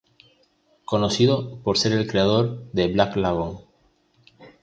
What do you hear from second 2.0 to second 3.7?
creador de Black Lagoon.